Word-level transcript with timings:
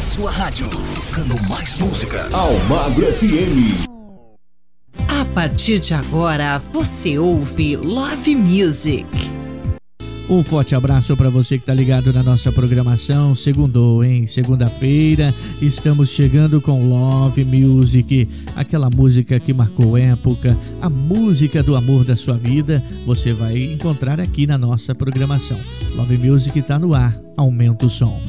Sua 0.00 0.30
rádio, 0.30 0.68
tocando 0.94 1.34
mais 1.48 1.76
música. 1.76 2.28
Almagro 2.32 3.04
FM. 3.04 3.84
A 5.08 5.24
partir 5.34 5.80
de 5.80 5.92
agora, 5.92 6.56
você 6.72 7.18
ouve 7.18 7.74
Love 7.74 8.36
Music. 8.36 9.06
Um 10.30 10.44
forte 10.44 10.76
abraço 10.76 11.16
para 11.16 11.28
você 11.30 11.56
que 11.56 11.62
está 11.62 11.74
ligado 11.74 12.12
na 12.12 12.22
nossa 12.22 12.52
programação. 12.52 13.34
Segundo, 13.34 14.04
em 14.04 14.24
segunda-feira, 14.24 15.34
estamos 15.60 16.10
chegando 16.10 16.60
com 16.60 16.86
Love 16.86 17.44
Music, 17.44 18.28
aquela 18.54 18.88
música 18.88 19.40
que 19.40 19.52
marcou 19.52 19.96
época, 19.96 20.56
a 20.80 20.88
música 20.88 21.60
do 21.60 21.74
amor 21.74 22.04
da 22.04 22.14
sua 22.14 22.38
vida. 22.38 22.84
Você 23.04 23.32
vai 23.32 23.56
encontrar 23.58 24.20
aqui 24.20 24.46
na 24.46 24.56
nossa 24.56 24.94
programação. 24.94 25.58
Love 25.96 26.18
Music 26.18 26.56
está 26.56 26.78
no 26.78 26.94
ar. 26.94 27.18
Aumenta 27.36 27.86
o 27.86 27.90
som. 27.90 28.20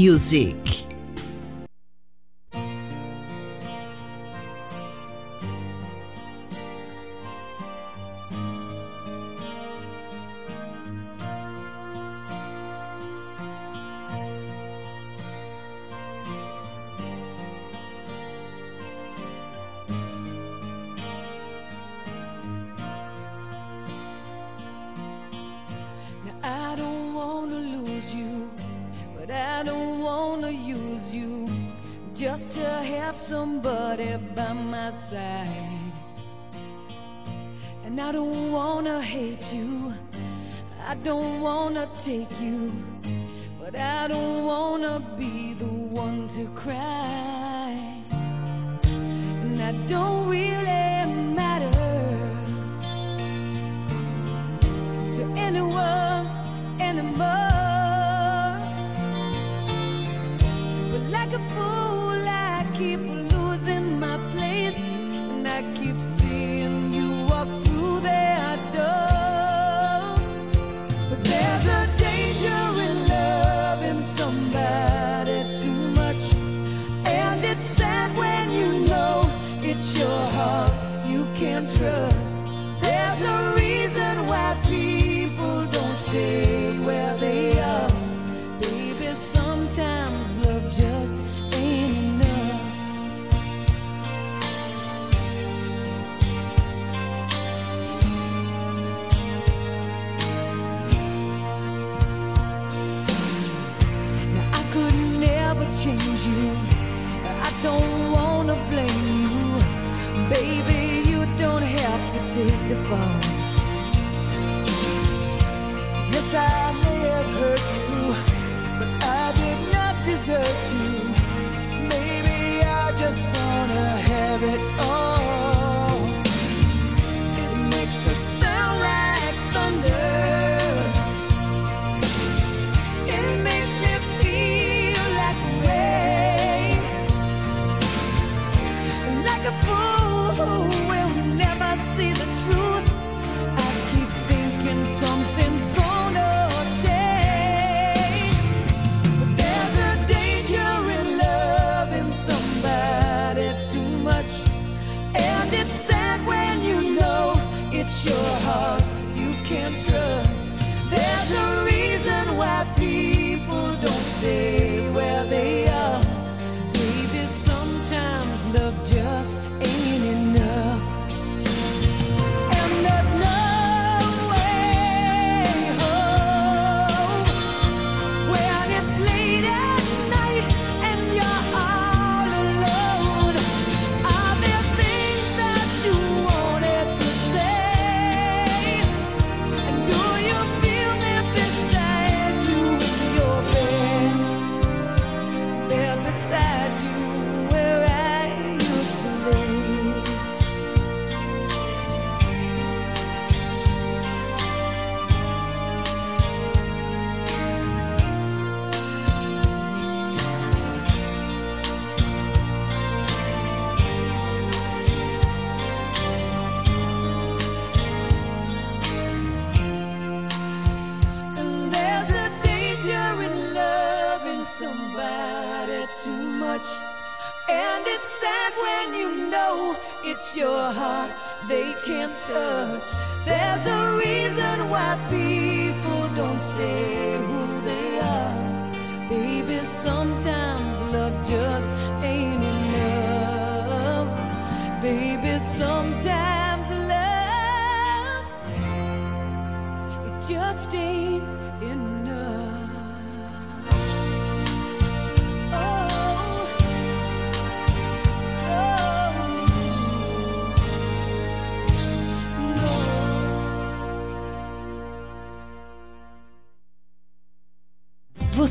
Music. 0.00 0.59
change 105.84 106.26
you. 106.26 106.50
I 107.46 107.50
don't 107.62 108.12
wanna 108.12 108.56
blame 108.68 109.06
you, 109.32 109.48
baby. 110.28 111.08
You 111.08 111.20
don't 111.38 111.62
have 111.62 112.02
to 112.14 112.18
take 112.34 112.60
the 112.68 112.76
fall. 112.86 113.20
Yes, 116.12 116.34
I 116.34 116.72
know. 116.82 116.89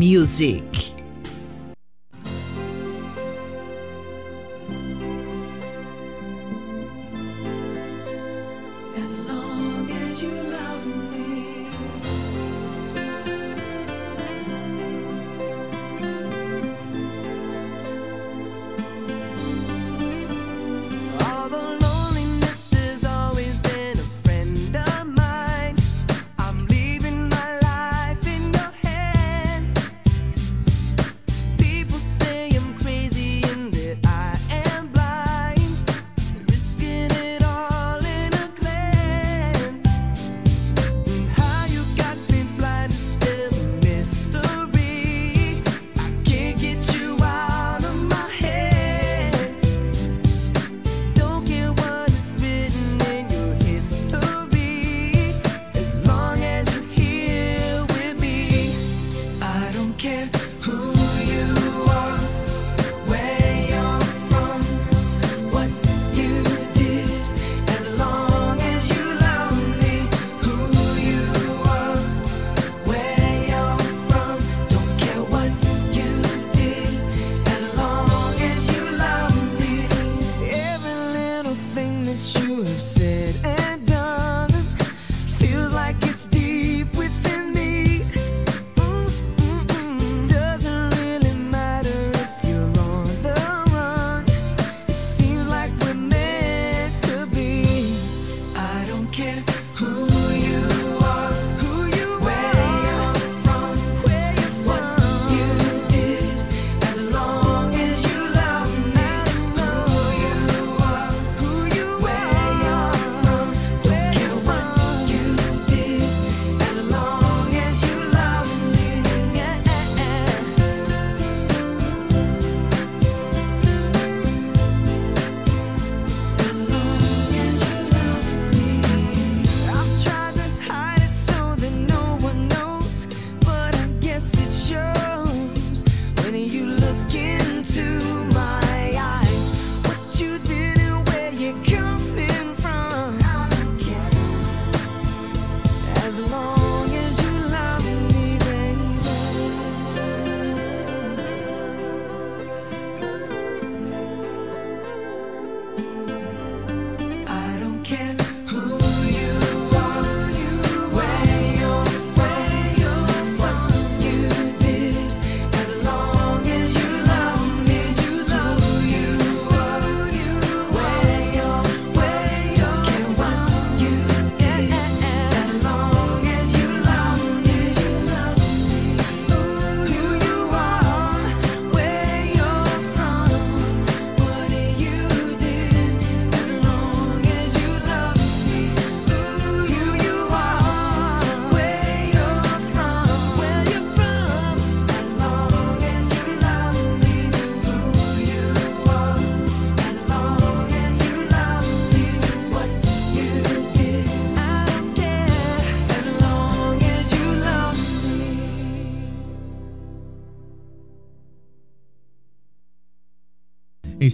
Music. 0.00 0.99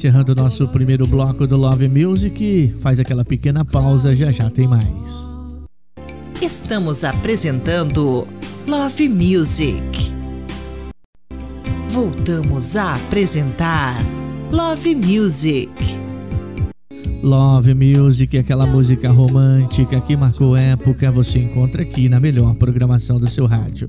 encerrando 0.07 0.33
o 0.33 0.35
nosso 0.37 0.69
primeiro 0.69 1.05
bloco 1.05 1.49
do 1.49 1.57
Love 1.57 1.89
Music. 1.89 2.73
Faz 2.79 3.01
aquela 3.01 3.25
pequena 3.25 3.65
pausa, 3.65 4.15
já 4.15 4.31
já 4.31 4.49
tem 4.49 4.69
mais. 4.69 5.27
Estamos 6.41 7.03
apresentando 7.03 8.25
Love 8.69 9.09
Music. 9.09 9.75
Voltamos 11.91 12.77
a 12.77 12.95
apresentar 12.95 13.97
Love 14.53 14.95
Music. 14.95 15.73
Love 17.21 17.75
Music, 17.75 18.37
é 18.37 18.41
aquela 18.41 18.67
música 18.67 19.11
romântica 19.11 20.01
que 20.01 20.17
marcou 20.17 20.57
época, 20.57 21.11
você 21.11 21.41
encontra 21.41 21.83
aqui 21.83 22.09
na 22.09 22.21
melhor 22.21 22.55
programação 22.55 23.19
do 23.19 23.27
seu 23.27 23.47
rádio. 23.47 23.89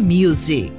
Music. 0.00 0.72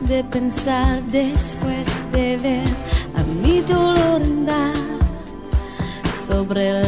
de 0.00 0.24
pensar 0.24 1.02
después 1.04 1.86
de 2.12 2.38
ver 2.38 2.64
a 3.14 3.22
mi 3.22 3.60
dolor 3.60 4.22
andar 4.22 4.74
sobre 6.26 6.87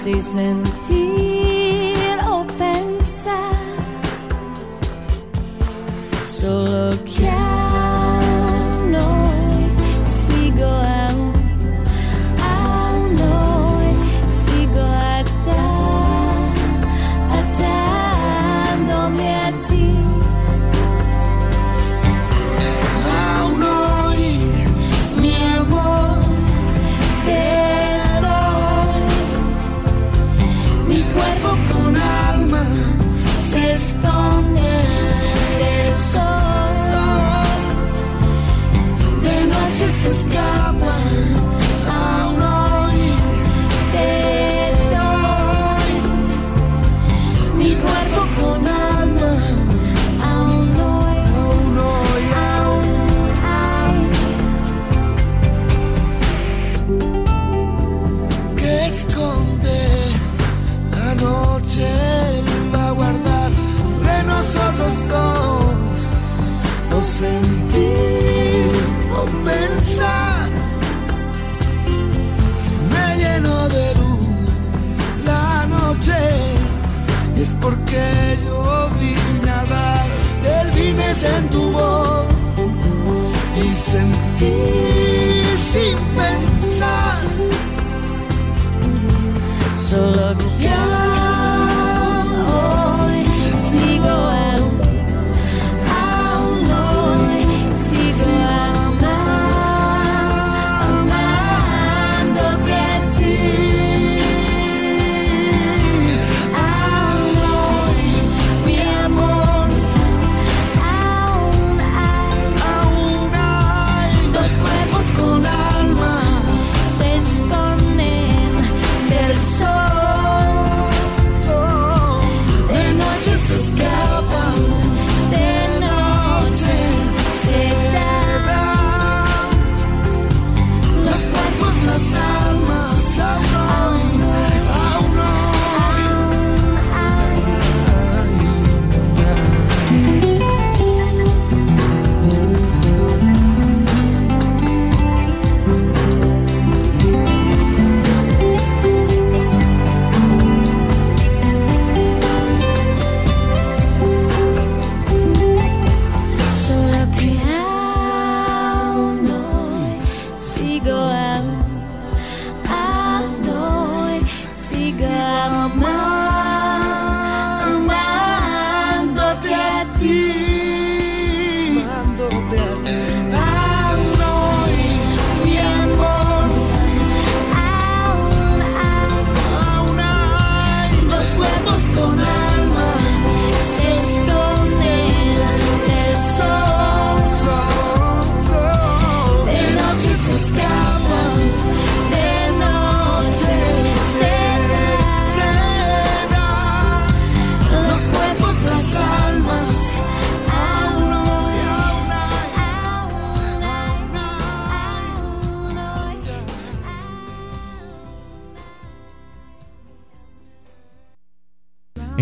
season. 0.00 0.79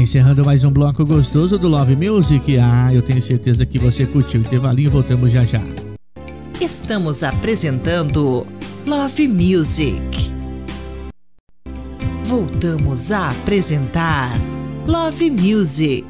encerrando 0.09 0.42
mais 0.42 0.64
um 0.64 0.71
bloco 0.71 1.05
gostoso 1.05 1.59
do 1.59 1.68
Love 1.68 1.94
Music. 1.94 2.57
Ah, 2.57 2.88
eu 2.94 3.03
tenho 3.03 3.21
certeza 3.21 3.66
que 3.66 3.79
você 3.79 4.07
curtiu. 4.07 4.40
Intervalinho, 4.40 4.90
voltamos 4.90 5.31
já 5.31 5.44
já. 5.44 5.61
Estamos 6.59 7.23
apresentando 7.23 8.47
Love 8.87 9.29
Music. 9.29 10.01
Voltamos 12.25 13.12
a 13.12 13.29
apresentar 13.29 14.33
Love 14.87 15.31
Music. 15.31 16.07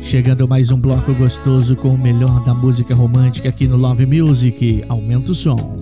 Chegando 0.00 0.48
mais 0.48 0.70
um 0.70 0.80
bloco 0.80 1.14
gostoso 1.14 1.76
com 1.76 1.90
o 1.90 1.98
melhor 1.98 2.42
da 2.42 2.54
música 2.54 2.94
romântica 2.94 3.50
aqui 3.50 3.68
no 3.68 3.76
Love 3.76 4.06
Music. 4.06 4.82
Aumenta 4.88 5.32
o 5.32 5.34
som. 5.34 5.79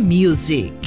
Music. 0.00 0.79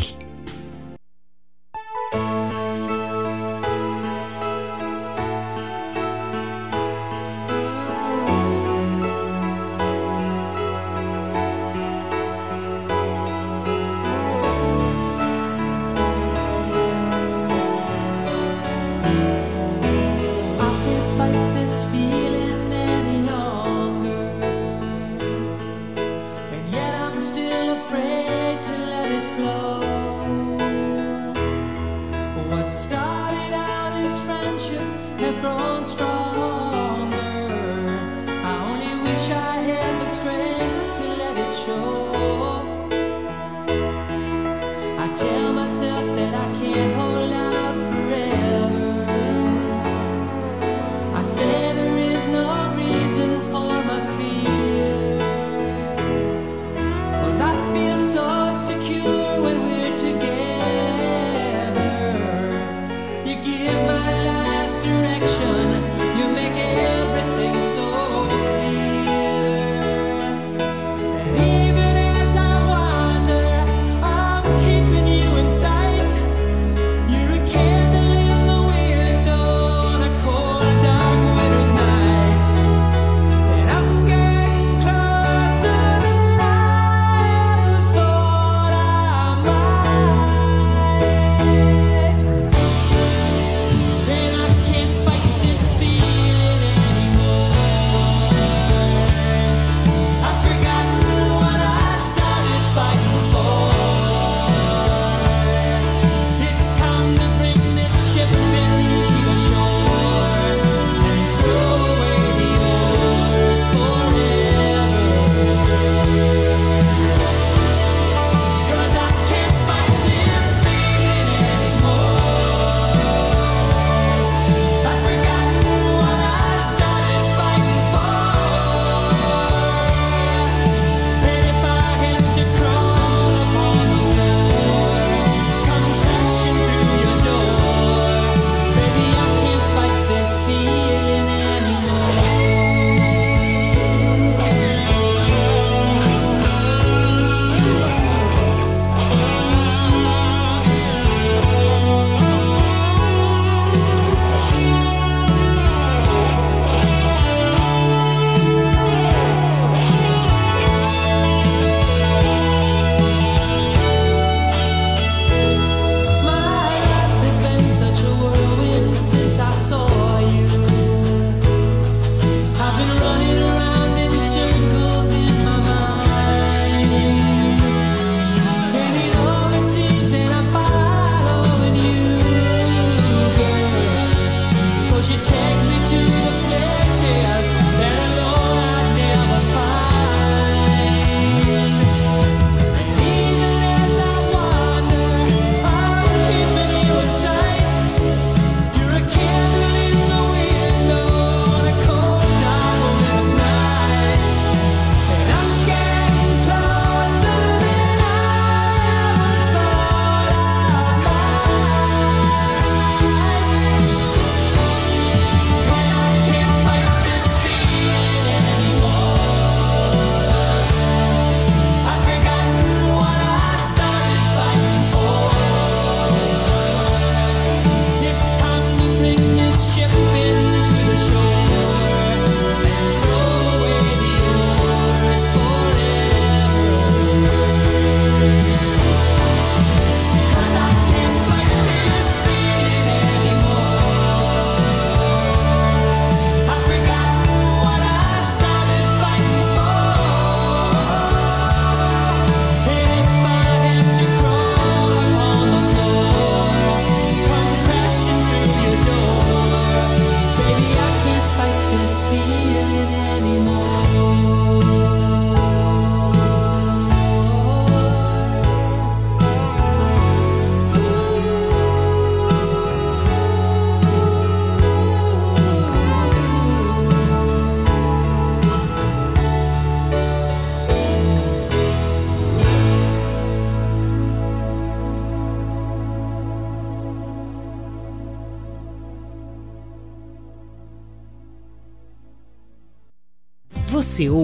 I 51.24 51.26
say 51.26 51.53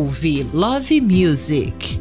ouvir 0.10 0.44
Love 0.56 1.02
Music. 1.02 1.99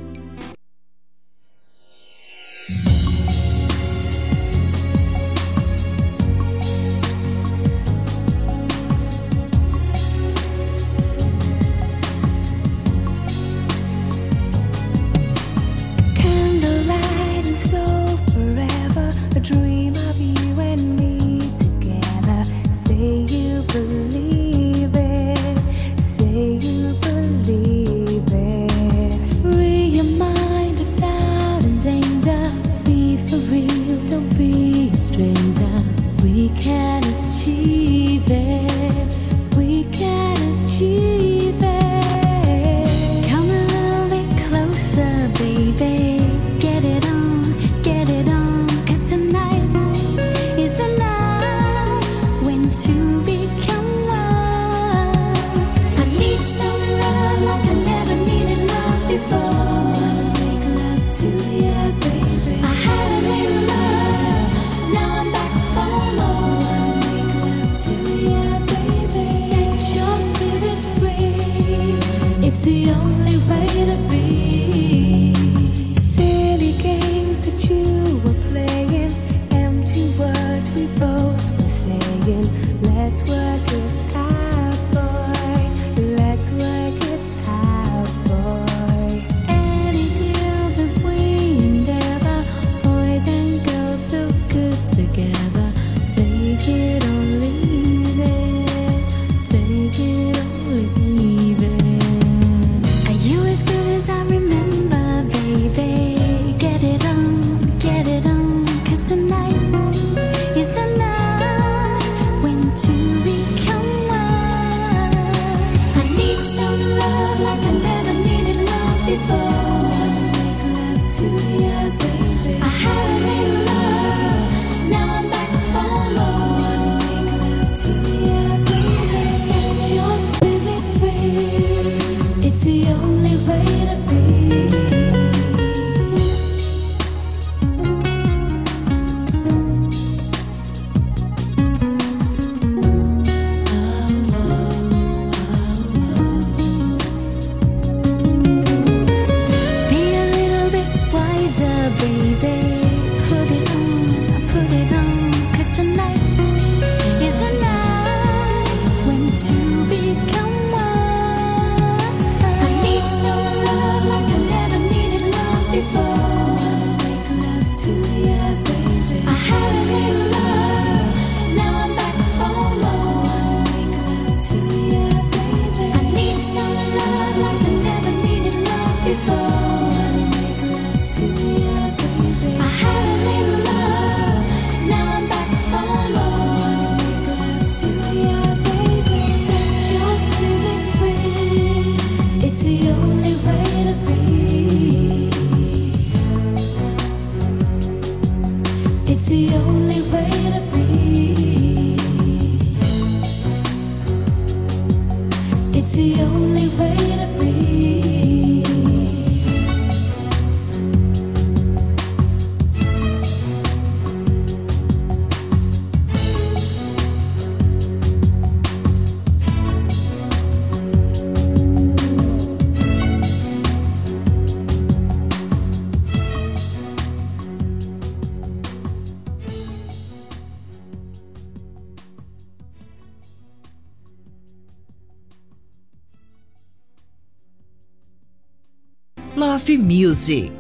11. 240.19 240.58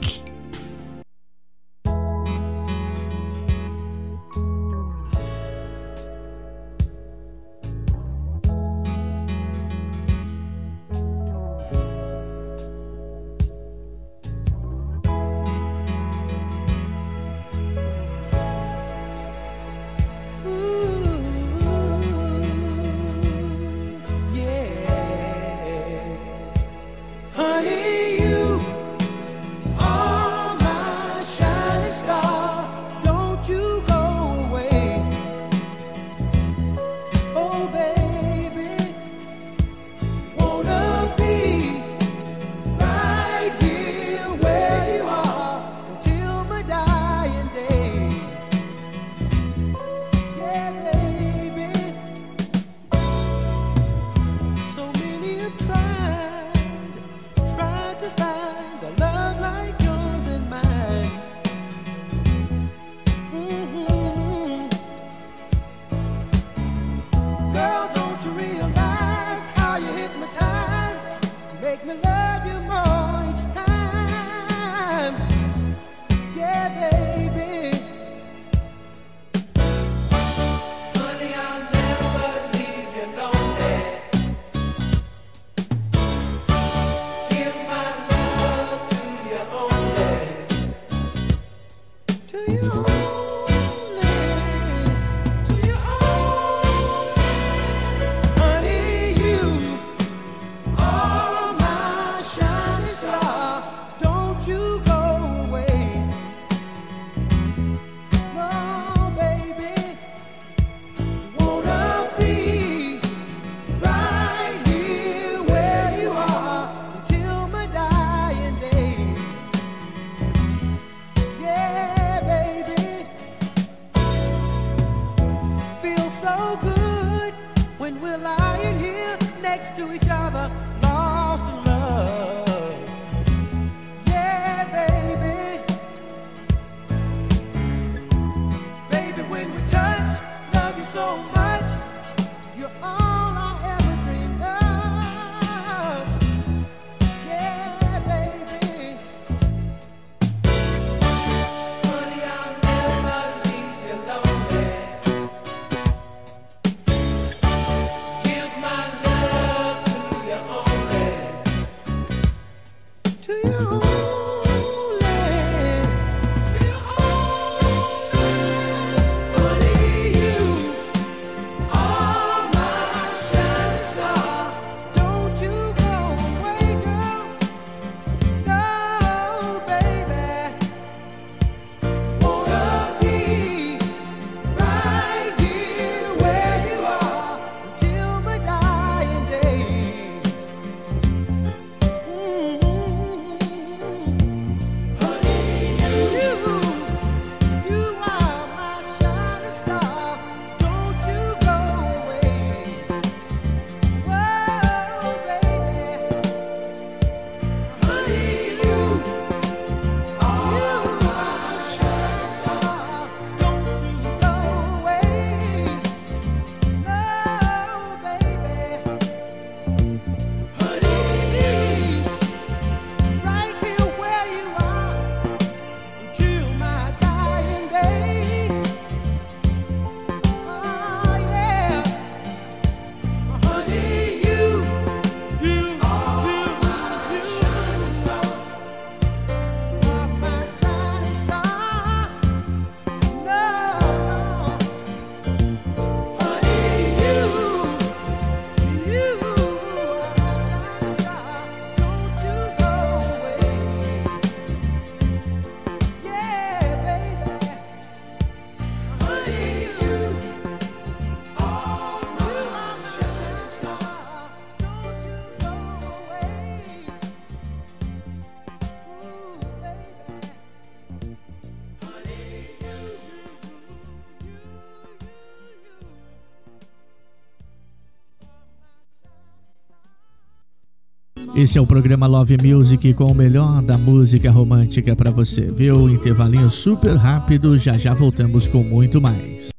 Esse 281.34 281.58
é 281.58 281.60
o 281.60 281.66
programa 281.66 282.06
Love 282.06 282.36
Music 282.42 282.94
com 282.94 283.04
o 283.04 283.14
melhor 283.14 283.62
da 283.62 283.76
música 283.76 284.30
romântica 284.30 284.96
pra 284.96 285.10
você, 285.10 285.42
viu? 285.42 285.88
Intervalinho 285.88 286.50
super 286.50 286.96
rápido, 286.96 287.58
já 287.58 287.72
já 287.74 287.94
voltamos 287.94 288.48
com 288.48 288.62
muito 288.62 289.00
mais. 289.00 289.50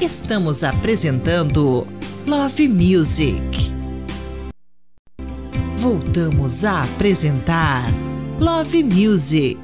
Estamos 0.00 0.64
apresentando 0.64 1.86
Love 2.26 2.68
Music. 2.68 3.40
Voltamos 5.76 6.64
a 6.64 6.82
apresentar 6.82 7.84
Love 8.38 8.82
Music. 8.82 9.60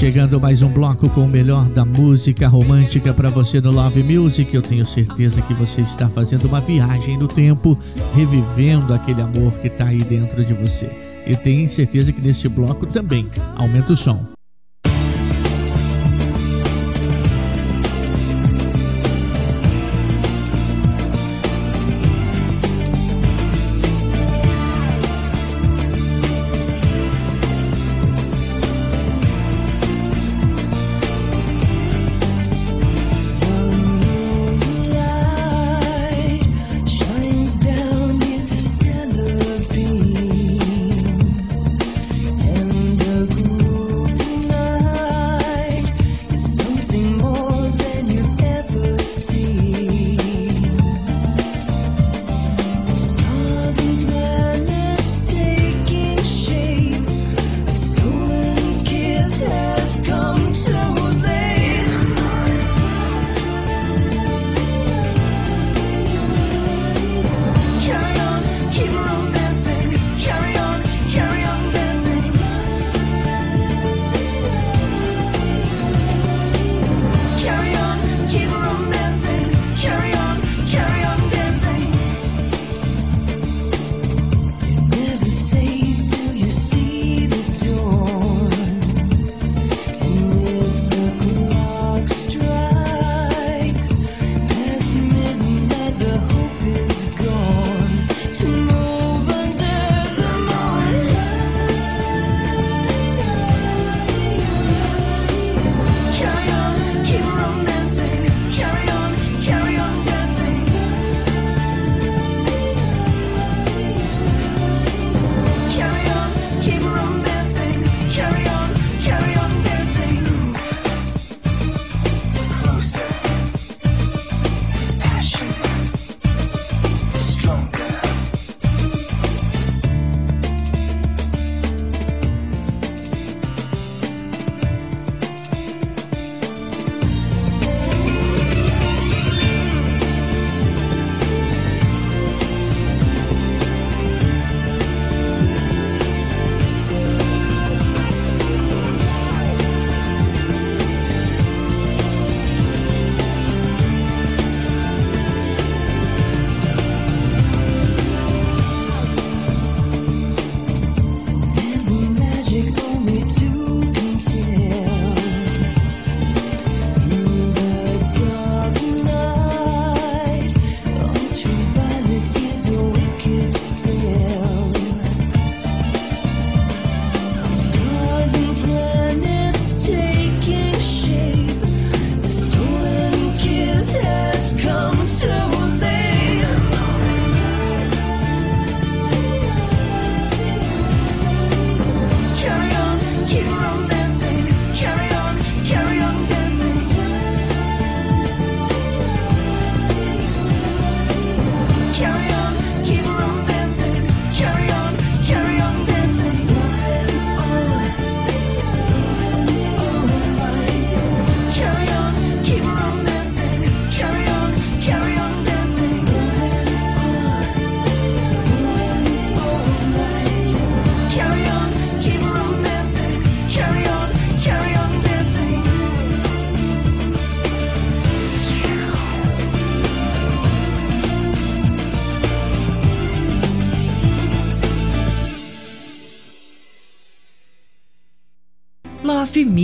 Chegando 0.00 0.40
mais 0.40 0.62
um 0.62 0.70
bloco 0.70 1.10
com 1.10 1.26
o 1.26 1.28
melhor 1.28 1.68
da 1.68 1.84
música 1.84 2.48
romântica 2.48 3.12
pra 3.12 3.28
você 3.28 3.60
no 3.60 3.70
Love 3.70 4.02
Music. 4.02 4.54
Eu 4.54 4.62
tenho 4.62 4.86
certeza 4.86 5.42
que 5.42 5.52
você 5.52 5.82
está 5.82 6.08
fazendo 6.08 6.46
uma 6.46 6.58
viagem 6.58 7.18
no 7.18 7.28
tempo, 7.28 7.78
revivendo 8.14 8.94
aquele 8.94 9.20
amor 9.20 9.52
que 9.60 9.68
tá 9.68 9.84
aí 9.84 9.98
dentro 9.98 10.42
de 10.42 10.54
você. 10.54 10.86
E 11.26 11.36
tenho 11.36 11.68
certeza 11.68 12.12
que 12.14 12.26
nesse 12.26 12.48
bloco 12.48 12.86
também 12.86 13.28
aumenta 13.58 13.92
o 13.92 13.96
som. 13.96 14.39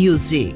Music. 0.07 0.56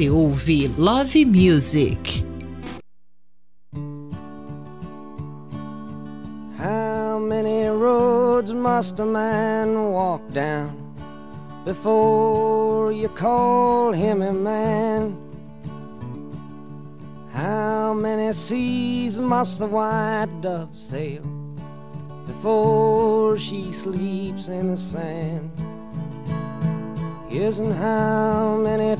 Você 0.00 0.08
ouve 0.08 0.66
Love 0.78 1.26
Music. 1.26 2.24
How 6.56 7.18
many 7.18 7.68
roads 7.68 8.50
must 8.50 8.98
a 8.98 9.04
man 9.04 9.92
walk 9.92 10.22
down 10.32 10.74
before 11.66 12.92
you 12.92 13.10
call 13.10 13.92
him 13.92 14.22
a 14.22 14.32
man? 14.32 15.18
How 17.30 17.92
many 17.92 18.32
seas 18.32 19.18
must 19.18 19.58
the 19.58 19.66
white 19.66 20.30
dove 20.40 20.74
sail 20.74 21.24
before 22.24 23.36
she 23.36 23.70
sleeps 23.70 24.48
in 24.48 24.70
the 24.70 24.78
sand? 24.78 25.50
Isn't 27.30 27.72
how 27.74 28.56
many 28.56 28.99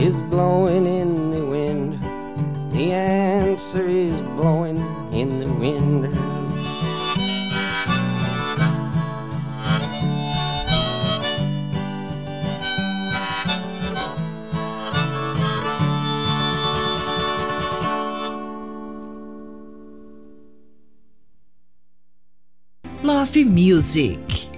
is 0.00 0.18
blowing 0.18 0.86
in 0.86 1.30
the 1.30 1.44
wind. 1.44 2.00
The 2.72 2.92
answer 2.92 3.86
is 3.86 4.18
blowing 4.22 4.78
in 5.12 5.40
the 5.40 5.52
wind. 5.52 6.08
Love 23.02 23.36
Music. 23.36 24.49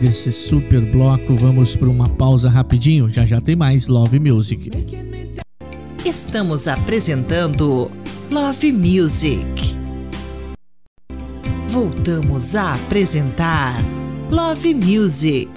desse 0.00 0.32
super 0.32 0.80
bloco, 0.90 1.36
vamos 1.36 1.76
para 1.76 1.88
uma 1.88 2.08
pausa 2.08 2.48
rapidinho. 2.48 3.10
Já 3.10 3.26
já 3.26 3.40
tem 3.40 3.54
mais 3.54 3.86
Love 3.86 4.18
Music. 4.18 4.70
Estamos 6.04 6.66
apresentando 6.66 7.90
Love 8.30 8.72
Music. 8.72 9.36
Voltamos 11.68 12.56
a 12.56 12.72
apresentar 12.72 13.76
Love 14.30 14.74
Music. 14.74 15.50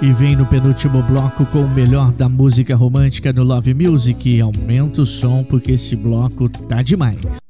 E 0.00 0.12
vem 0.12 0.36
no 0.36 0.46
penúltimo 0.46 1.02
bloco 1.02 1.44
com 1.46 1.64
o 1.64 1.68
melhor 1.68 2.12
da 2.12 2.28
música 2.28 2.76
romântica 2.76 3.32
no 3.32 3.42
Love 3.42 3.74
Music. 3.74 4.40
Aumenta 4.40 5.02
o 5.02 5.06
som 5.06 5.42
porque 5.42 5.72
esse 5.72 5.96
bloco 5.96 6.48
tá 6.48 6.82
demais. 6.82 7.41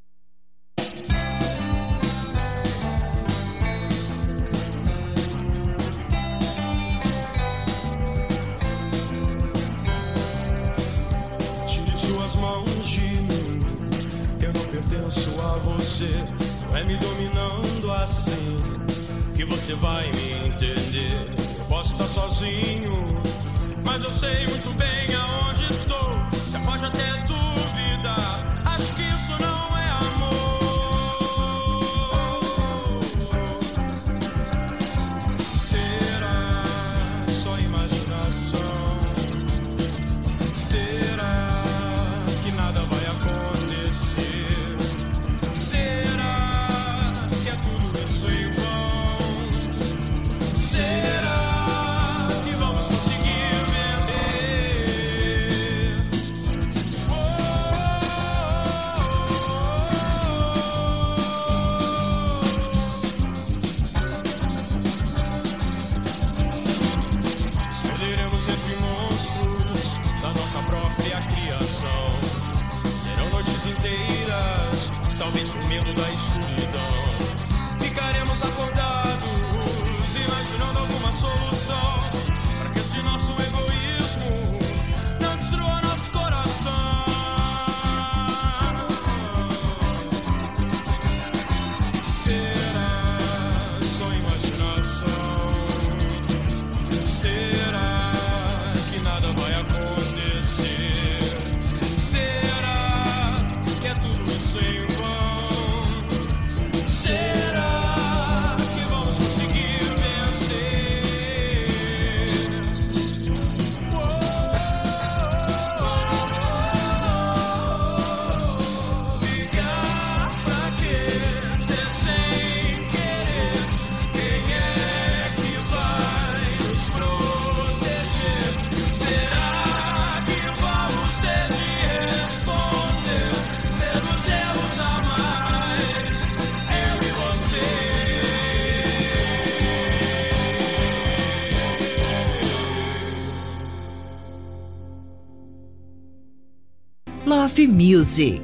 music. 147.93 148.41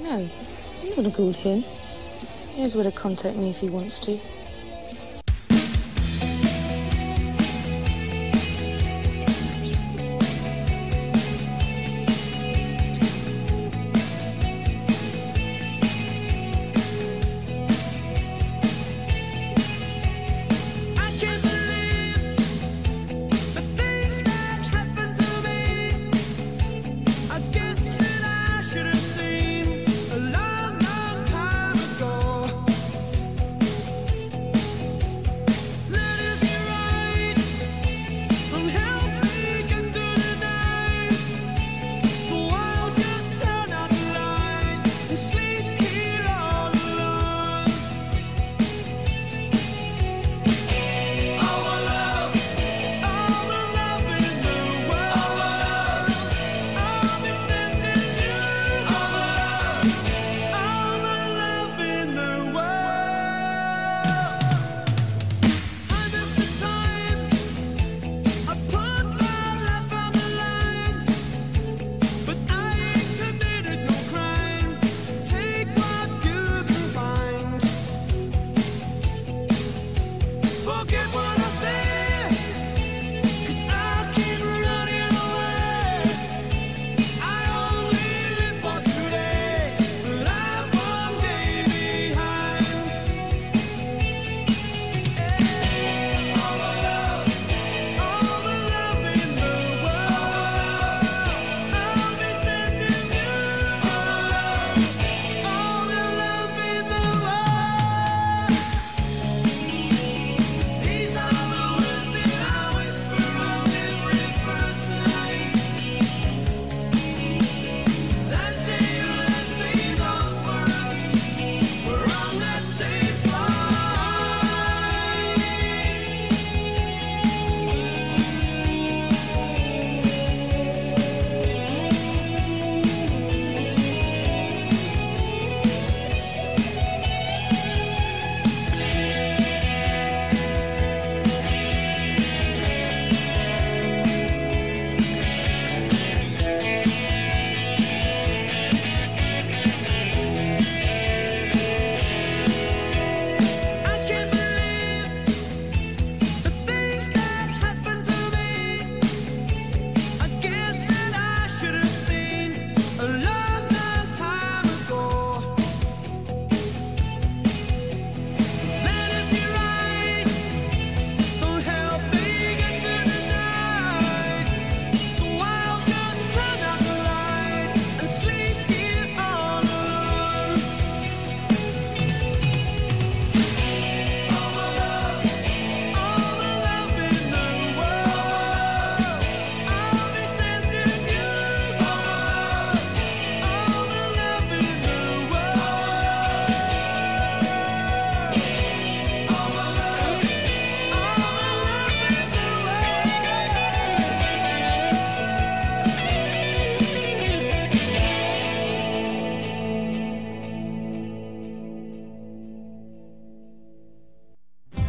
No, 0.00 0.26
I'm 0.80 0.96
not 0.96 1.06
a 1.06 1.10
good 1.10 1.36
him. 1.36 1.62
He 2.54 2.62
knows 2.62 2.74
where 2.74 2.84
to 2.84 2.90
contact 2.90 3.36
me 3.36 3.50
if 3.50 3.58
he 3.58 3.68
wants 3.68 3.98
to. 3.98 4.18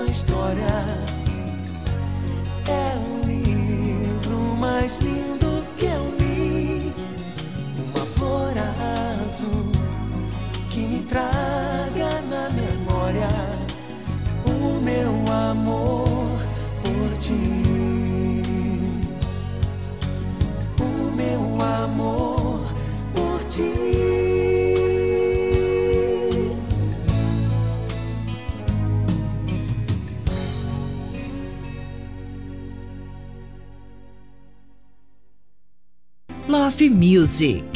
Nossa 0.00 0.10
história. 0.10 1.19
Music. 36.90 37.69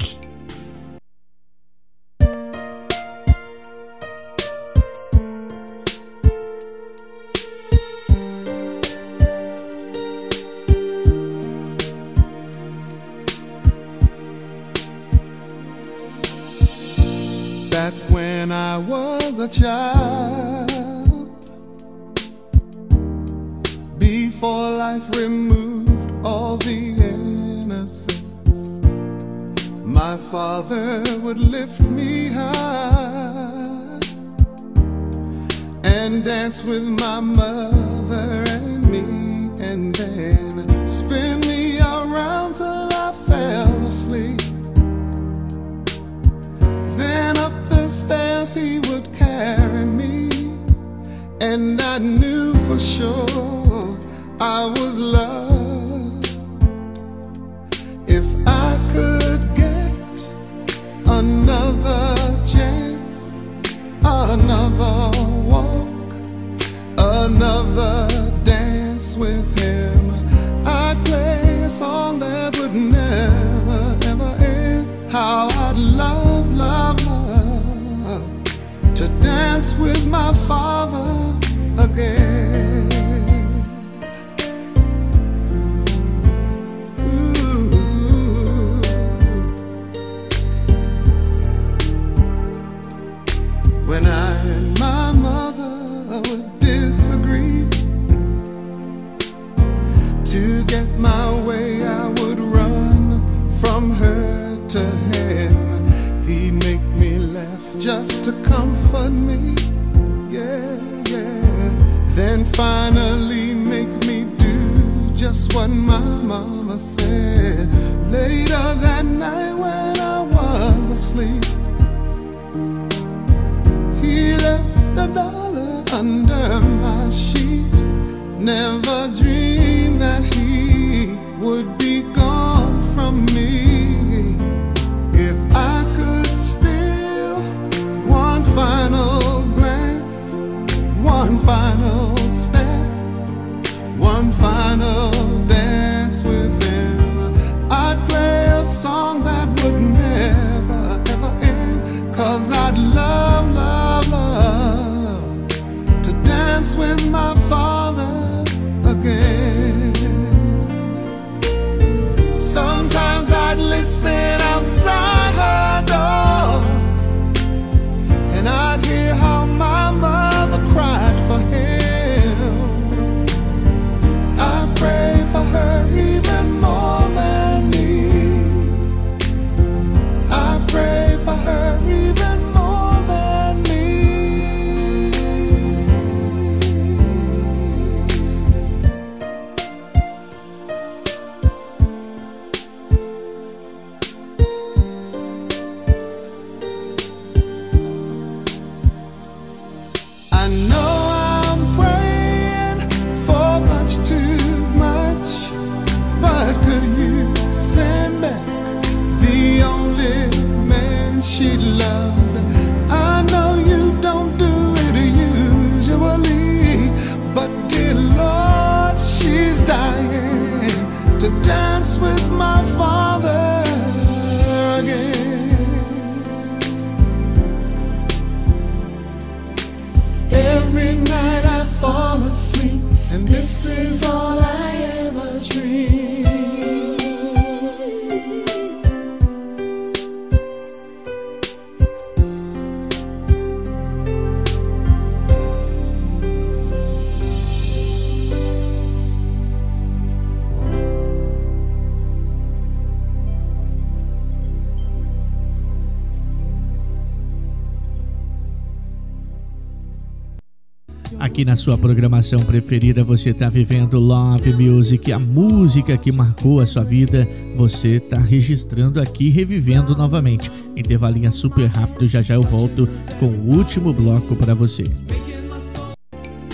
sua 261.64 261.78
programação 261.78 262.40
preferida, 262.40 263.02
você 263.02 263.30
está 263.30 263.48
vivendo 263.48 263.98
Love 263.98 264.52
Music, 264.52 265.10
a 265.10 265.18
música 265.18 265.96
que 265.96 266.12
marcou 266.12 266.60
a 266.60 266.66
sua 266.66 266.84
vida, 266.84 267.26
você 267.56 267.92
está 267.96 268.18
registrando 268.18 269.00
aqui, 269.00 269.30
revivendo 269.30 269.96
novamente. 269.96 270.52
Intervalinha 270.76 271.30
super 271.30 271.64
rápido, 271.68 272.06
já 272.06 272.20
já 272.20 272.34
eu 272.34 272.42
volto 272.42 272.86
com 273.18 273.28
o 273.28 273.56
último 273.56 273.94
bloco 273.94 274.36
para 274.36 274.54
você. 274.54 274.84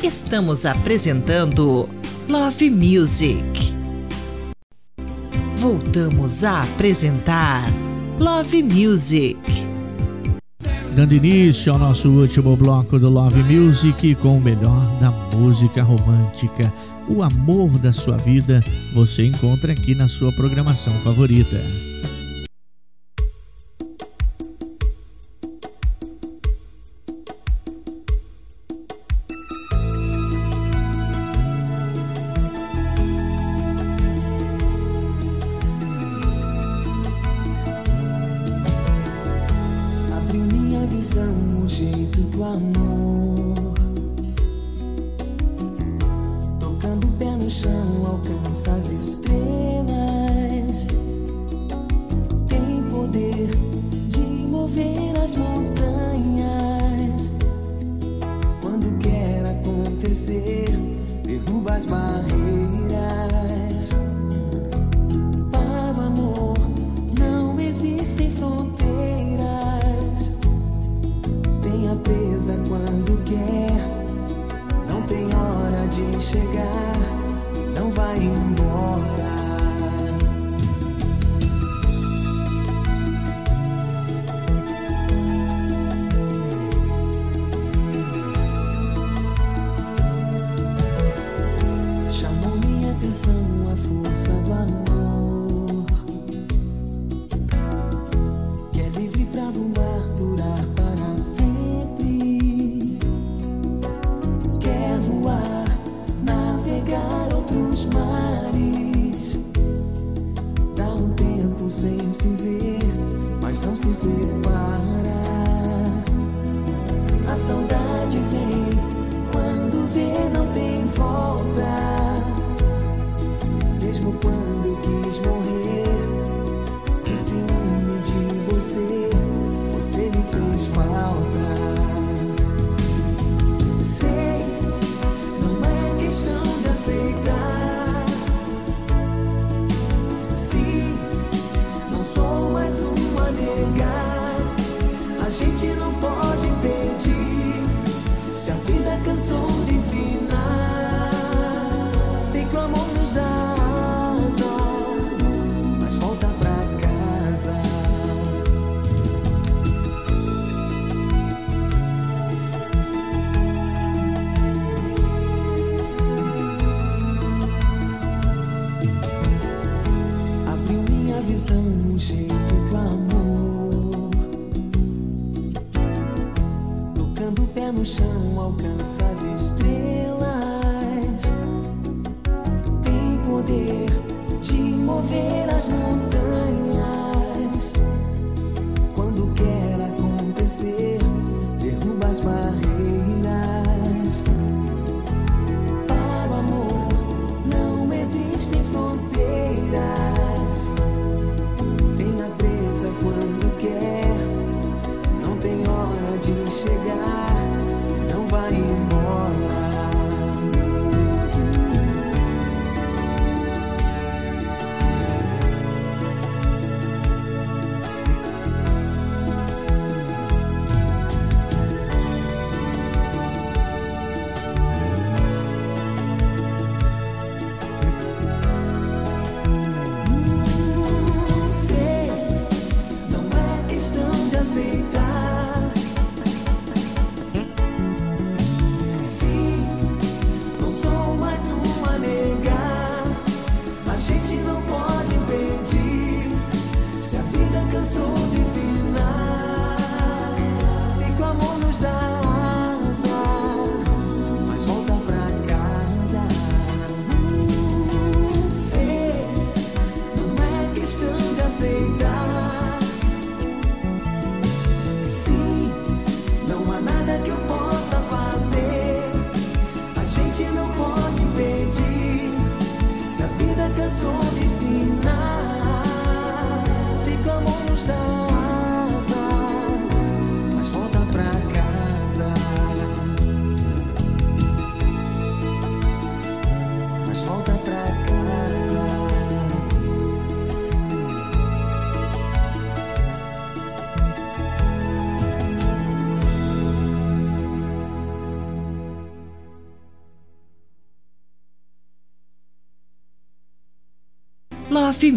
Estamos 0.00 0.64
apresentando 0.64 1.88
Love 2.28 2.70
Music. 2.70 3.40
Voltamos 5.56 6.44
a 6.44 6.60
apresentar 6.60 7.64
Love 8.16 8.62
Music. 8.62 9.69
Dando 10.94 11.14
início 11.14 11.72
ao 11.72 11.78
nosso 11.78 12.10
último 12.10 12.56
bloco 12.56 12.98
do 12.98 13.08
Love 13.08 13.42
Music 13.44 14.14
com 14.16 14.38
o 14.38 14.42
melhor 14.42 14.98
da 14.98 15.10
música 15.36 15.82
romântica. 15.82 16.72
O 17.08 17.22
amor 17.22 17.78
da 17.78 17.92
sua 17.92 18.16
vida 18.16 18.62
você 18.92 19.24
encontra 19.24 19.72
aqui 19.72 19.94
na 19.94 20.08
sua 20.08 20.32
programação 20.32 20.92
favorita. 20.94 21.89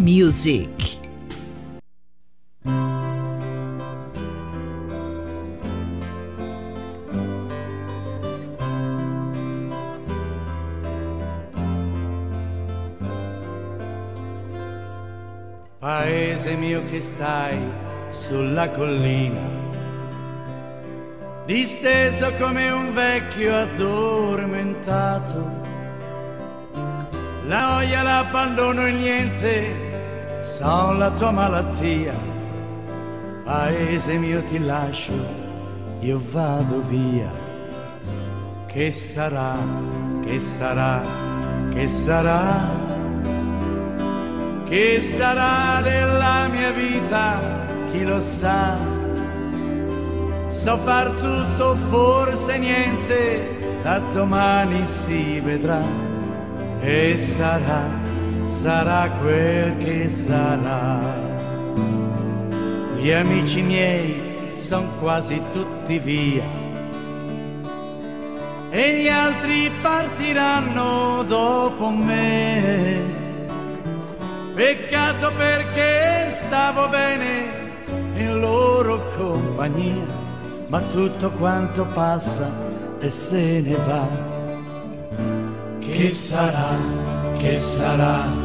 Music. 0.03 0.99
Paese 15.79 16.55
mio 16.55 16.83
che 16.89 16.99
stai 16.99 17.57
sulla 18.11 18.69
collina, 18.71 19.39
disteso 21.45 22.33
come 22.37 22.69
un 22.71 22.93
vecchio 22.93 23.55
addormentato. 23.55 25.71
La 27.45 27.61
noia, 27.61 28.01
l'abbandono 28.01 28.85
e 28.85 28.91
niente 28.91 29.82
sono 30.55 30.93
la 30.93 31.09
tua 31.09 31.31
malattia, 31.31 32.13
paese 33.43 34.19
mio 34.19 34.39
ti 34.43 34.59
lascio, 34.59 35.11
io 35.99 36.21
vado 36.31 36.79
via. 36.87 37.31
Che 38.67 38.91
sarà, 38.91 39.55
che 40.23 40.39
sarà, 40.39 41.01
che 41.71 41.87
sarà, 41.87 42.69
che 44.65 45.01
sarà 45.01 45.81
della 45.81 46.47
mia 46.49 46.69
vita, 46.69 47.39
chi 47.91 48.03
lo 48.03 48.19
sa. 48.19 48.77
So 50.49 50.77
far 50.77 51.09
tutto, 51.13 51.75
forse 51.89 52.59
niente, 52.59 53.57
da 53.81 53.99
domani 54.13 54.85
si 54.85 55.39
vedrà. 55.39 55.81
E 56.79 57.17
sarà 57.17 58.02
sarà 58.53 59.09
quel 59.19 59.77
che 59.77 60.07
sarà. 60.07 60.99
Gli 62.95 63.11
amici 63.11 63.61
miei 63.61 64.53
sono 64.55 64.87
quasi 64.99 65.41
tutti 65.51 65.97
via 65.99 66.43
e 68.69 69.01
gli 69.01 69.07
altri 69.07 69.69
partiranno 69.81 71.23
dopo 71.23 71.89
me. 71.89 73.21
Peccato 74.53 75.31
perché 75.35 76.29
stavo 76.31 76.87
bene 76.87 77.71
in 78.15 78.39
loro 78.39 79.09
compagnia, 79.17 80.05
ma 80.69 80.79
tutto 80.79 81.31
quanto 81.31 81.85
passa 81.85 82.49
e 82.99 83.09
se 83.09 83.61
ne 83.61 83.75
va. 83.75 84.07
Che 85.79 86.09
sarà, 86.09 86.69
che 87.37 87.57
sarà? 87.57 88.42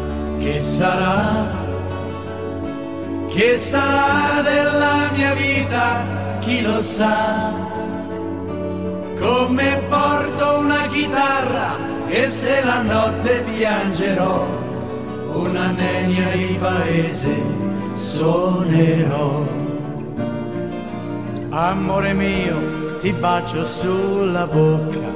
Della 4.42 5.10
mia 5.12 5.34
vita, 5.34 6.02
chi 6.40 6.62
lo 6.62 6.78
sa. 6.78 7.52
Come 9.18 9.82
porto 9.88 10.58
una 10.58 10.86
chitarra 10.88 11.76
e 12.08 12.28
se 12.28 12.62
la 12.64 12.82
notte 12.82 13.44
piangerò, 13.48 14.46
una 15.34 15.70
nenia 15.70 16.30
di 16.30 16.56
paese 16.60 17.34
suonerò. 17.94 19.42
Amore 21.50 22.12
mio, 22.12 22.98
ti 23.00 23.12
bacio 23.12 23.66
sulla 23.66 24.46
bocca, 24.46 25.10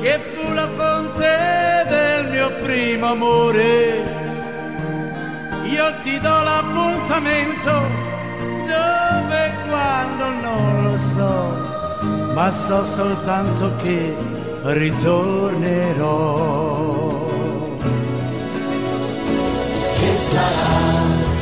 che 0.00 0.18
fu 0.18 0.52
la 0.52 0.68
fonte 0.68 1.61
del 1.92 2.28
mio 2.30 2.50
primo 2.64 3.06
amore. 3.16 3.70
Io 5.76 5.86
ti 6.02 6.18
do 6.20 6.36
l'appuntamento 6.48 7.72
dove 8.70 9.38
e 9.46 9.52
quando 9.68 10.24
non 10.46 10.64
lo 10.86 10.96
so, 11.14 11.34
ma 12.34 12.50
so 12.50 12.84
soltanto 12.84 13.64
che 13.82 14.14
ritornerò. 14.80 16.24
Che 19.98 20.12
sarà, 20.30 20.74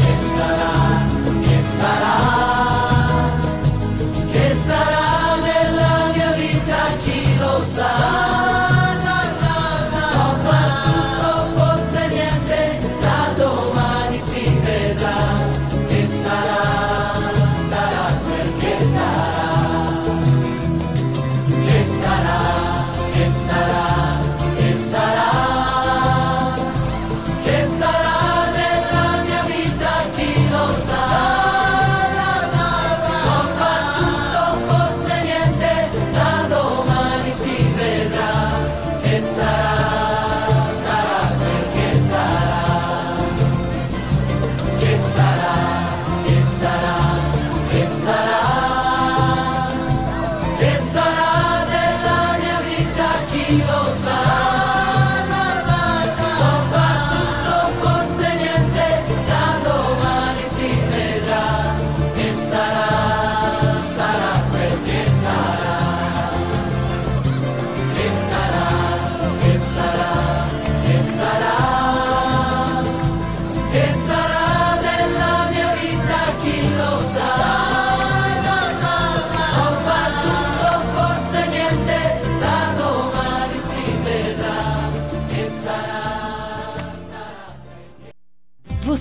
che 0.03 0.15
sarà, 0.35 0.75
che 1.49 1.61
sarà, 1.77 2.17
che 4.33 4.55
sarà 4.67 5.07
nella 5.49 5.95
mia 6.15 6.31
vita 6.43 6.81
chi 7.05 7.21
lo 7.39 7.55
sa. 7.61 8.30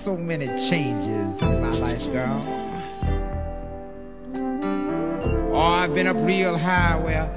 So 0.00 0.16
many 0.16 0.46
changes 0.46 1.42
in 1.42 1.60
my 1.60 1.68
life, 1.78 2.10
girl. 2.10 2.40
Oh, 5.52 5.60
I've 5.60 5.94
been 5.94 6.06
up 6.06 6.16
real 6.20 6.56
high 6.56 6.96
where 6.96 7.28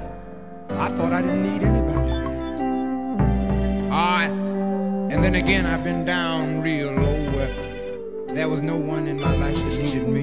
I 0.70 0.88
thought 0.96 1.12
I 1.12 1.20
didn't 1.20 1.42
need 1.42 1.62
anybody. 1.62 2.12
Ah, 3.92 4.22
and 4.22 5.22
then 5.22 5.34
again, 5.34 5.66
I've 5.66 5.84
been 5.84 6.06
down 6.06 6.62
real 6.62 6.90
low 6.90 7.30
where 7.32 7.52
there 8.28 8.48
was 8.48 8.62
no 8.62 8.78
one 8.78 9.08
in 9.08 9.20
my 9.20 9.36
life 9.36 9.56
that 9.56 9.78
needed 9.82 10.08
me. 10.08 10.22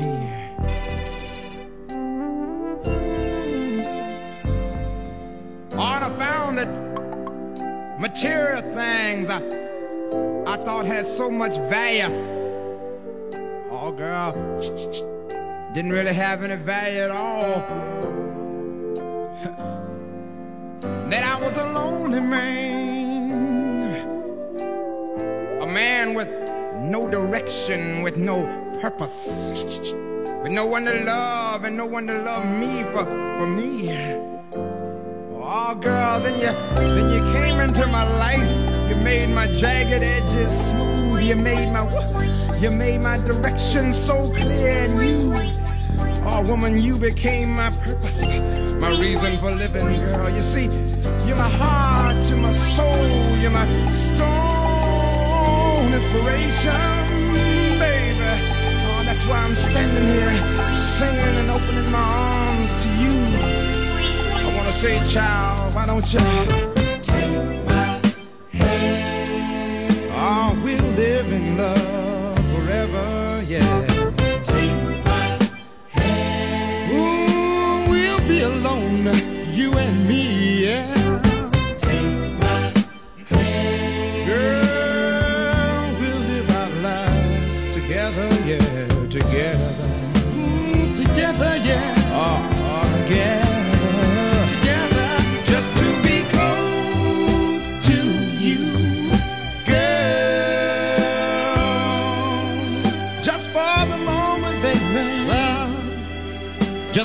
Oh, 5.74 5.94
and 5.94 6.06
I 6.06 6.10
found 6.18 6.58
that 6.58 8.00
material 8.00 8.62
things 8.74 9.30
I, 9.30 9.38
I 10.52 10.58
thought 10.66 10.88
had 10.88 11.06
so 11.06 11.30
much 11.30 11.58
value. 11.70 12.31
Girl, 13.98 14.32
didn't 15.74 15.92
really 15.92 16.14
have 16.14 16.44
any 16.44 16.56
value 16.56 17.00
at 17.00 17.12
all. 17.12 17.60
that 21.10 21.24
I 21.24 21.40
was 21.42 21.58
a 21.58 21.72
lonely 21.74 22.22
man, 22.22 24.08
a 25.62 25.68
man 25.68 26.14
with 26.14 26.30
no 26.80 27.10
direction, 27.10 28.02
with 28.02 28.18
no 28.18 28.46
purpose, 28.82 29.94
with 30.42 30.52
no 30.52 30.66
one 30.66 30.86
to 30.86 31.04
love 31.04 31.66
and 31.66 31.76
no 31.76 31.86
one 31.86 32.08
to 32.08 32.18
love 32.22 32.46
me 32.46 32.84
for, 32.84 33.04
for 33.04 33.48
me. 33.48 34.41
Oh, 35.53 35.76
girl, 35.76 36.22
then 36.22 36.40
you 36.40 36.48
then 36.80 37.10
you 37.11 37.19
came 37.34 37.60
into 37.60 37.86
my 37.88 38.07
life. 38.19 38.90
You 38.90 38.95
made 39.03 39.36
my 39.36 39.48
jagged 39.48 40.02
edges 40.02 40.69
smooth. 40.69 41.22
You 41.22 41.36
made 41.36 41.73
my 41.73 41.84
you 42.61 42.72
made 42.72 43.02
my 43.02 43.18
direction 43.18 43.91
so 43.91 44.32
clear 44.32 44.86
and 44.86 45.03
you. 45.03 45.34
Oh, 46.23 46.41
woman, 46.48 46.78
you 46.78 46.98
became 46.98 47.49
my 47.49 47.69
purpose, 47.69 48.23
my 48.80 48.91
reason 48.91 49.36
for 49.40 49.52
living, 49.52 49.94
girl. 49.99 50.30
You 50.30 50.41
see, 50.41 50.69
you're 51.28 51.36
my 51.36 51.49
heart, 51.49 52.15
you're 52.30 52.38
my 52.38 52.53
soul, 52.53 53.38
you're 53.41 53.52
my 53.52 53.68
strong 53.91 54.32
inspiration, 55.91 56.80
baby. 57.78 58.32
Oh, 58.88 59.03
that's 59.03 59.26
why 59.26 59.40
I'm 59.40 59.56
standing 59.56 60.07
here 60.15 60.34
singing 60.72 61.36
and 61.41 61.52
opening 61.52 61.91
my 61.91 61.99
arms. 61.99 62.41
I 64.72 64.73
say, 64.73 65.03
child, 65.03 65.76
why 65.76 65.85
don't 65.85 66.14
you 66.14 66.19
take 67.02 67.65
my 67.68 68.02
hand? 68.52 69.98
Oh, 70.14 70.57
we'll 70.64 70.81
live 70.95 71.30
in 71.30 71.57
love 71.57 72.11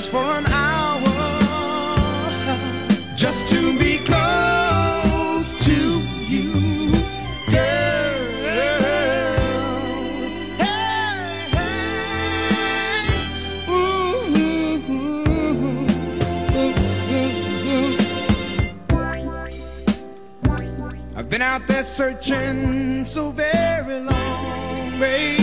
just 0.07 0.15
for 0.15 0.31
an 0.37 0.45
hour, 0.47 1.03
just 3.15 3.49
to 3.49 3.77
be 3.77 3.97
close 4.05 5.53
to 5.65 6.01
you, 6.29 6.91
girl. 7.51 8.15
Hey, 8.45 8.77
hey. 11.51 11.73
Ooh, 13.69 13.73
ooh, 14.37 14.91
ooh, 14.91 15.87
I've 21.17 21.29
been 21.29 21.41
out 21.41 21.67
there 21.67 21.83
searching 21.83 23.03
so 23.03 23.31
very 23.31 23.99
long, 23.99 24.99
baby. 24.99 25.36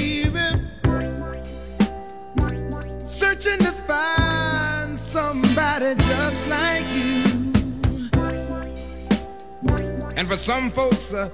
And 10.24 10.32
for 10.32 10.38
some 10.38 10.70
folks, 10.70 11.12
uh, 11.12 11.28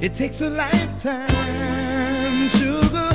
it 0.00 0.14
takes 0.14 0.40
a 0.40 0.48
lifetime, 0.48 1.28
sugar, 2.48 3.10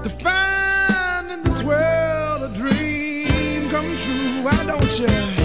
to 0.00 0.08
find 0.08 1.32
in 1.32 1.42
this 1.42 1.60
world 1.64 2.42
a 2.42 2.56
dream 2.56 3.68
come 3.68 3.96
true. 3.96 4.44
Why 4.44 4.64
don't 4.64 5.00
you? 5.00 5.43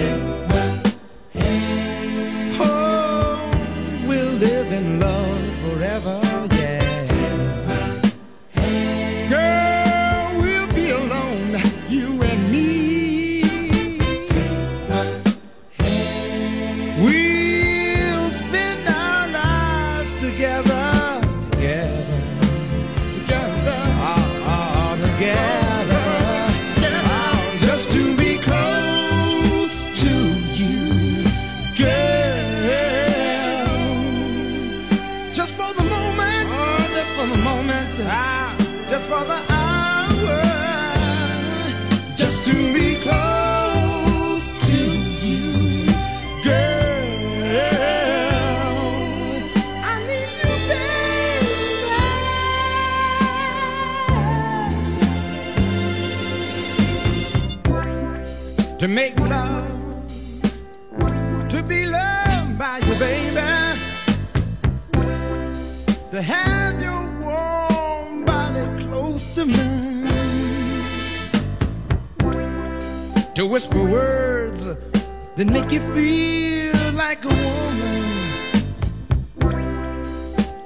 to 58.79 58.87
make 58.87 59.19
love, 59.19 59.67
to 61.49 61.61
be 61.67 61.85
loved 61.85 62.57
by 62.57 62.77
you, 62.77 62.95
baby, 62.95 63.35
to 66.11 66.21
have 66.21 66.81
your 66.81 67.03
warm 67.19 68.23
body 68.23 68.65
close 68.85 69.35
to 69.35 69.45
mine, 69.45 70.07
to 73.35 73.45
whisper 73.45 73.83
words 73.83 74.63
that 74.63 75.47
make 75.47 75.73
you 75.73 75.81
feel 75.93 76.93
like 76.93 77.25
a 77.25 77.27
woman. 77.27 78.05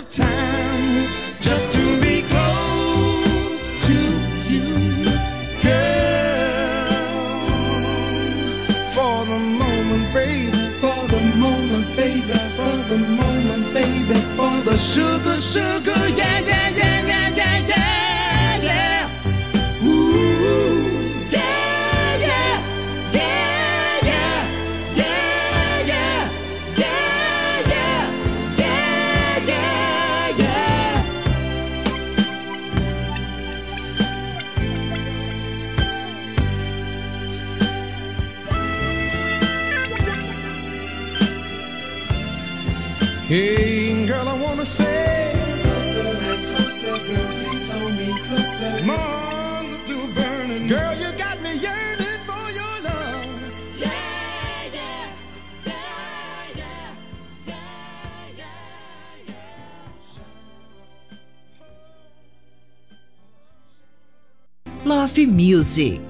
Love 65.06 65.28
Music. 65.28 66.05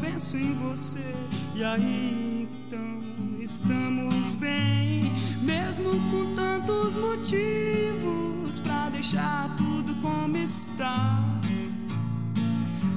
penso 0.00 0.36
em 0.36 0.54
você. 0.54 1.14
E 1.54 1.62
aí 1.62 2.48
então 2.50 2.98
estamos 3.40 4.34
bem, 4.34 5.10
mesmo 5.42 5.90
com 6.10 6.34
tantos 6.34 6.94
motivos 6.96 8.58
pra 8.58 8.88
deixar 8.90 9.54
tudo 9.56 9.94
como 10.00 10.36
está. 10.36 11.40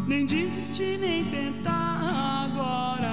Nem 0.07 0.25
desistir, 0.25 0.97
nem 0.99 1.25
tentar 1.25 2.45
agora. 2.45 3.06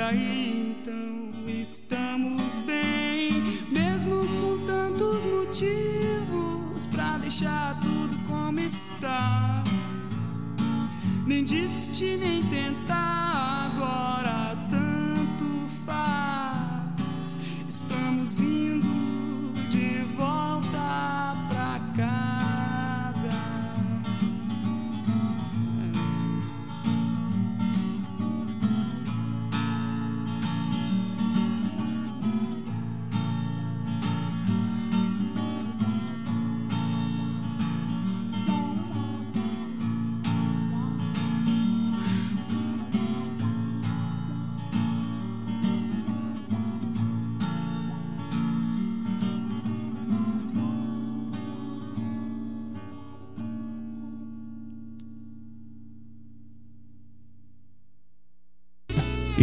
Aí 0.00 0.57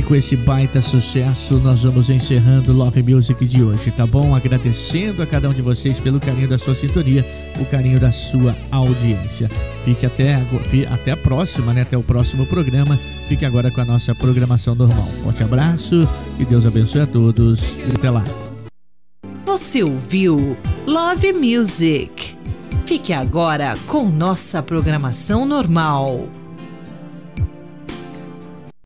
com 0.05 0.15
esse 0.15 0.35
baita 0.37 0.81
sucesso, 0.81 1.55
nós 1.55 1.83
vamos 1.83 2.09
encerrando 2.09 2.71
o 2.71 2.75
Love 2.75 3.01
Music 3.01 3.45
de 3.45 3.63
hoje, 3.63 3.91
tá 3.91 4.05
bom? 4.05 4.35
Agradecendo 4.35 5.21
a 5.23 5.25
cada 5.25 5.49
um 5.49 5.53
de 5.53 5.61
vocês 5.61 5.99
pelo 5.99 6.19
carinho 6.19 6.47
da 6.47 6.57
sua 6.57 6.75
sintonia, 6.75 7.25
o 7.59 7.65
carinho 7.65 7.99
da 7.99 8.11
sua 8.11 8.55
audiência. 8.71 9.49
Fique 9.83 10.05
até, 10.05 10.41
até 10.91 11.11
a 11.11 11.17
próxima, 11.17 11.73
né? 11.73 11.81
Até 11.81 11.97
o 11.97 12.03
próximo 12.03 12.45
programa. 12.45 12.99
Fique 13.27 13.45
agora 13.45 13.71
com 13.71 13.81
a 13.81 13.85
nossa 13.85 14.13
programação 14.13 14.75
normal. 14.75 15.07
Forte 15.23 15.43
abraço 15.43 16.07
e 16.39 16.45
Deus 16.45 16.65
abençoe 16.65 17.01
a 17.01 17.07
todos. 17.07 17.73
E 17.87 17.95
até 17.95 18.09
lá. 18.09 18.23
Você 19.45 19.83
ouviu 19.83 20.55
Love 20.85 21.33
Music. 21.33 22.35
Fique 22.85 23.11
agora 23.11 23.75
com 23.87 24.09
nossa 24.09 24.61
programação 24.61 25.45
normal. 25.45 26.29